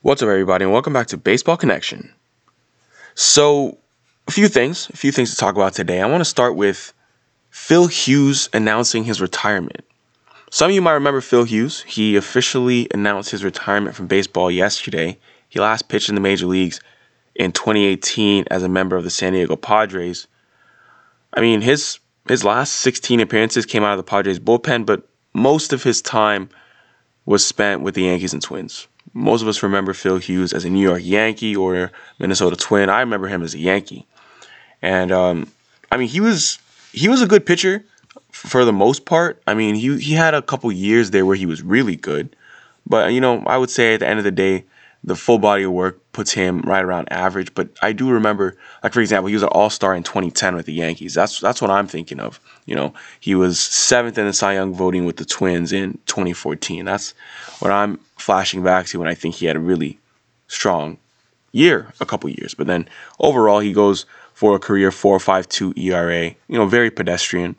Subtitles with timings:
[0.00, 2.12] What's up, everybody, and welcome back to Baseball Connection.
[3.16, 3.78] So,
[4.28, 6.00] a few things, a few things to talk about today.
[6.00, 6.92] I want to start with
[7.50, 9.84] Phil Hughes announcing his retirement.
[10.52, 11.82] Some of you might remember Phil Hughes.
[11.82, 15.18] He officially announced his retirement from baseball yesterday.
[15.48, 16.80] He last pitched in the major leagues
[17.34, 20.28] in 2018 as a member of the San Diego Padres.
[21.34, 25.72] I mean, his his last 16 appearances came out of the Padres bullpen, but most
[25.72, 26.50] of his time
[27.26, 30.70] was spent with the Yankees and Twins most of us remember Phil Hughes as a
[30.70, 32.88] New York Yankee or Minnesota Twin.
[32.88, 34.06] I remember him as a Yankee,
[34.82, 35.50] and um,
[35.90, 36.58] I mean he was
[36.92, 37.84] he was a good pitcher
[38.30, 39.42] for the most part.
[39.46, 42.34] I mean he he had a couple years there where he was really good,
[42.86, 44.64] but you know I would say at the end of the day
[45.04, 47.54] the full body of work puts him right around average.
[47.54, 50.66] But I do remember, like for example, he was an All Star in 2010 with
[50.66, 51.14] the Yankees.
[51.14, 52.40] That's that's what I'm thinking of.
[52.66, 56.84] You know, he was seventh in the Cy Young voting with the Twins in 2014.
[56.84, 57.14] That's
[57.60, 59.98] what I'm flashing back to when I think he had a really
[60.48, 60.98] strong
[61.52, 62.54] year, a couple years.
[62.54, 62.88] But then
[63.20, 66.34] overall, he goes for a career 4.52 ERA.
[66.48, 67.56] You know, very pedestrian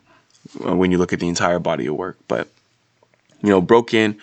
[0.66, 2.18] uh, when you look at the entire body of work.
[2.28, 2.48] But
[3.42, 4.20] you know, broke in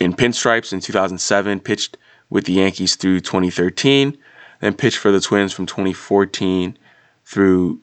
[0.00, 1.96] in pinstripes in 2007, pitched
[2.30, 4.16] with the Yankees through 2013,
[4.60, 6.76] then pitched for the Twins from 2014
[7.24, 7.80] through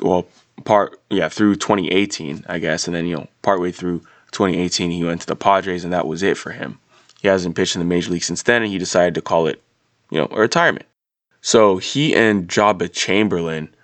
[0.00, 0.26] well
[0.64, 5.20] part yeah through 2018 I guess, and then you know partway through 2018 he went
[5.22, 6.78] to the Padres and that was it for him.
[7.20, 9.62] He hasn't pitched in the major league since then, and he decided to call it
[10.10, 10.86] you know a retirement.
[11.40, 13.74] So he and Joba Chamberlain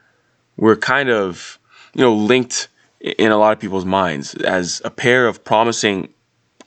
[0.56, 1.58] were kind of
[1.94, 2.68] you know linked
[3.00, 6.13] in a lot of people's minds as a pair of promising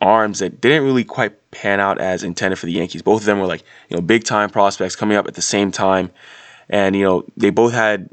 [0.01, 3.01] arms that didn't really quite pan out as intended for the Yankees.
[3.01, 5.71] Both of them were like, you know, big time prospects coming up at the same
[5.71, 6.11] time.
[6.69, 8.09] And, you know, they both had,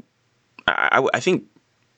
[0.67, 1.43] I, I think,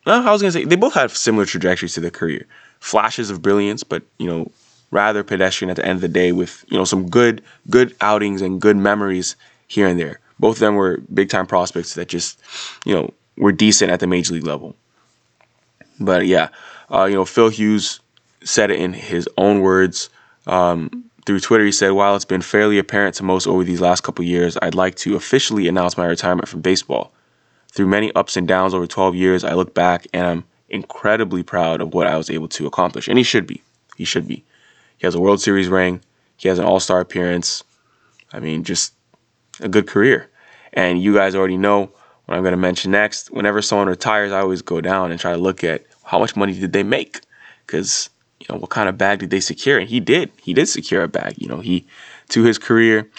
[0.06, 2.46] well, I was going to say, they both had similar trajectories to their career.
[2.80, 4.52] Flashes of brilliance, but, you know,
[4.92, 8.42] rather pedestrian at the end of the day with, you know, some good, good outings
[8.42, 9.36] and good memories
[9.68, 10.20] here and there.
[10.40, 12.40] Both of them were big time prospects that just,
[12.86, 14.76] you know, were decent at the major league level.
[16.00, 16.50] But yeah,
[16.92, 18.00] uh, you know, Phil Hughes
[18.48, 20.10] said it in his own words.
[20.46, 24.02] Um, through Twitter, he said, While it's been fairly apparent to most over these last
[24.02, 27.12] couple years, I'd like to officially announce my retirement from baseball.
[27.72, 31.82] Through many ups and downs over 12 years, I look back and I'm incredibly proud
[31.82, 33.08] of what I was able to accomplish.
[33.08, 33.62] And he should be.
[33.98, 34.46] He should be.
[34.98, 36.02] He has a World Series ring,
[36.38, 37.64] he has an All Star appearance.
[38.32, 38.94] I mean, just
[39.60, 40.30] a good career.
[40.74, 41.92] And you guys already know
[42.26, 43.32] what I'm going to mention next.
[43.32, 46.58] Whenever someone retires, I always go down and try to look at how much money
[46.58, 47.22] did they make?
[47.66, 49.78] Because you know, what kind of bag did they secure?
[49.78, 50.32] And he did.
[50.42, 51.36] He did secure a bag.
[51.38, 51.86] You know, he
[52.30, 53.10] to his career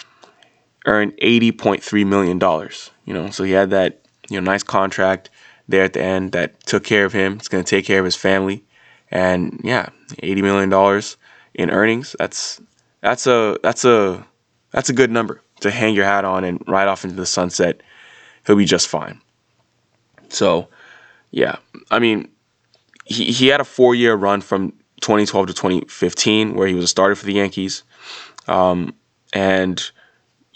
[0.85, 2.91] earned eighty point three million dollars.
[3.05, 5.29] You know, so he had that you know nice contract
[5.67, 7.33] there at the end that took care of him.
[7.33, 8.63] It's going to take care of his family,
[9.11, 11.17] and yeah, eighty million dollars
[11.53, 12.15] in earnings.
[12.17, 12.61] That's
[13.01, 14.25] that's a that's a
[14.71, 17.81] that's a good number to hang your hat on and ride off into the sunset.
[18.45, 19.21] He'll be just fine.
[20.29, 20.69] So,
[21.31, 21.57] yeah,
[21.91, 22.29] I mean,
[23.05, 26.87] he, he had a four year run from 2012 to 2015, where he was a
[26.87, 27.83] starter for the Yankees,
[28.47, 28.93] um,
[29.33, 29.91] and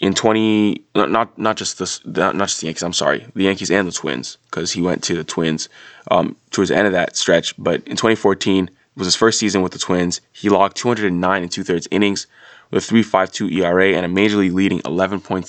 [0.00, 2.82] in 20 not not just the not just the Yankees.
[2.82, 5.68] I'm sorry, the Yankees and the Twins, because he went to the Twins
[6.10, 7.54] um, towards the end of that stretch.
[7.56, 10.20] But in 2014 was his first season with the Twins.
[10.32, 12.26] He logged 209 and two thirds innings
[12.70, 15.44] with a 3.52 ERA and a major league leading 11.63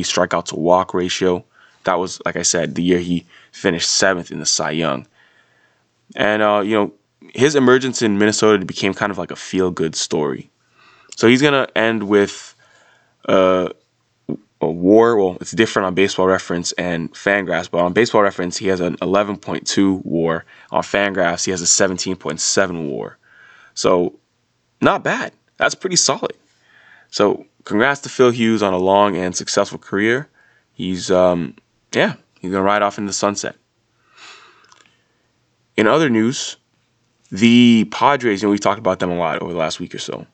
[0.00, 1.44] strikeout to walk ratio.
[1.84, 5.06] That was, like I said, the year he finished seventh in the Cy Young.
[6.16, 6.92] And uh, you know,
[7.34, 10.50] his emergence in Minnesota became kind of like a feel good story.
[11.16, 12.54] So he's gonna end with
[13.28, 13.70] uh,
[14.60, 15.16] a WAR.
[15.16, 18.96] Well, it's different on Baseball Reference and Fangraphs, but on Baseball Reference he has an
[18.98, 20.44] 11.2 WAR.
[20.70, 23.18] On Fangraphs he has a 17.7 WAR.
[23.74, 24.18] So
[24.80, 25.32] not bad.
[25.56, 26.32] That's pretty solid.
[27.10, 30.28] So congrats to Phil Hughes on a long and successful career.
[30.72, 31.56] He's um,
[31.94, 33.56] yeah, he's gonna ride off in the sunset.
[35.76, 36.56] In other news,
[37.30, 39.98] the Padres, you know, we've talked about them a lot over the last week or
[39.98, 40.26] so.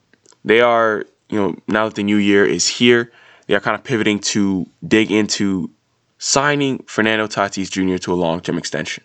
[0.43, 3.11] They are, you know, now that the new year is here,
[3.47, 5.69] they are kind of pivoting to dig into
[6.17, 7.97] signing Fernando Tatis Jr.
[7.97, 9.03] to a long-term extension.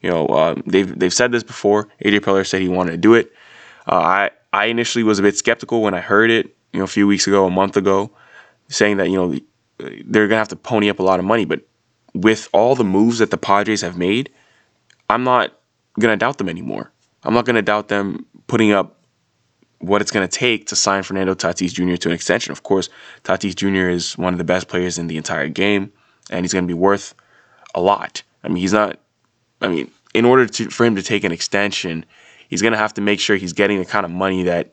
[0.00, 1.88] You know, um, they've they've said this before.
[2.04, 3.32] AJ Preller said he wanted to do it.
[3.86, 6.54] Uh, I I initially was a bit skeptical when I heard it.
[6.72, 8.10] You know, a few weeks ago, a month ago,
[8.68, 9.38] saying that you know
[10.04, 11.44] they're gonna have to pony up a lot of money.
[11.44, 11.62] But
[12.14, 14.30] with all the moves that the Padres have made,
[15.10, 15.52] I'm not
[15.98, 16.92] gonna doubt them anymore.
[17.24, 18.96] I'm not going to doubt them putting up
[19.80, 21.96] what it's going to take to sign Fernando Tatis Jr.
[21.96, 22.52] to an extension.
[22.52, 22.88] Of course,
[23.24, 23.88] Tatis Jr.
[23.88, 25.92] is one of the best players in the entire game,
[26.30, 27.14] and he's going to be worth
[27.74, 28.22] a lot.
[28.42, 28.98] I mean, he's not.
[29.60, 32.04] I mean, in order to for him to take an extension,
[32.48, 34.72] he's going to have to make sure he's getting the kind of money that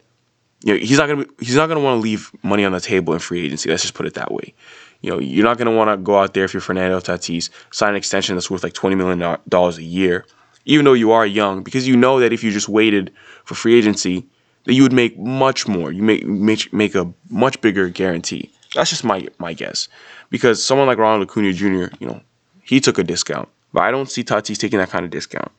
[0.64, 2.80] you know, he's not gonna be, he's not gonna want to leave money on the
[2.80, 3.70] table in free agency.
[3.70, 4.54] Let's just put it that way.
[5.02, 7.92] You know, you're not gonna want to go out there if you're Fernando Tatis, sign
[7.92, 10.26] an extension that's worth like twenty million dollars a year,
[10.66, 13.12] even though you are young, because you know that if you just waited
[13.44, 14.26] for free agency,
[14.66, 15.92] that you would make much more.
[15.92, 18.52] You make make make a much bigger guarantee.
[18.74, 19.88] That's just my my guess,
[20.30, 22.22] because someone like Ronald Acuna Jr., you know,
[22.64, 25.52] he took a discount, but I don't see Tatis taking that kind of discount.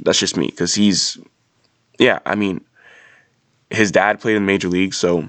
[0.00, 1.18] That's just me, because he's,
[1.98, 2.64] yeah, I mean,
[3.70, 5.28] his dad played in the major league, so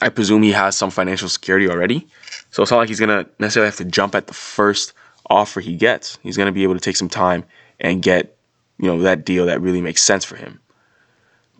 [0.00, 2.06] I presume he has some financial security already.
[2.50, 4.94] So it's not like he's gonna necessarily have to jump at the first
[5.28, 6.18] offer he gets.
[6.22, 7.44] He's gonna be able to take some time
[7.80, 8.36] and get,
[8.78, 10.60] you know, that deal that really makes sense for him.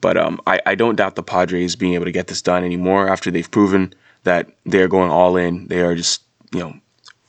[0.00, 3.08] But um, I, I don't doubt the Padres being able to get this done anymore
[3.08, 3.94] after they've proven
[4.24, 5.66] that they're going all in.
[5.68, 6.22] They are just,
[6.52, 6.74] you know,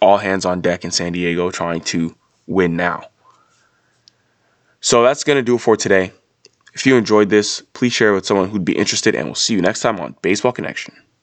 [0.02, 2.16] all hands on deck in San Diego trying to
[2.48, 3.08] win now.
[4.82, 6.12] So that's going to do it for today.
[6.74, 9.56] If you enjoyed this, please share it with someone who'd be interested, and we'll see
[9.56, 10.96] you next time on Baseball Connection.